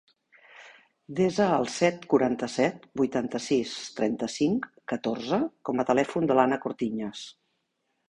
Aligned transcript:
Desa 1.19 1.45
el 1.57 1.67
set, 1.73 2.07
quaranta-set, 2.13 2.89
vuitanta-sis, 3.03 3.77
trenta-cinc, 4.01 4.69
catorze 4.95 5.43
com 5.71 5.81
a 5.81 5.89
telèfon 5.95 6.31
de 6.33 6.41
l'Ana 6.43 6.63
Cortiñas. 6.69 7.27